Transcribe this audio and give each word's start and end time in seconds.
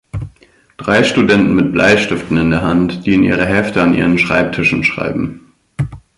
Drei 0.77 1.03
Studenten 1.03 1.53
mit 1.53 1.73
Bleistiften 1.73 2.35
in 2.35 2.49
der 2.49 2.63
Hand, 2.63 3.05
die 3.05 3.13
in 3.13 3.23
ihre 3.23 3.45
Hefte 3.45 3.83
an 3.83 3.93
ihren 3.93 4.17
Schreibtischen 4.17 4.83
schreiben. 4.83 5.53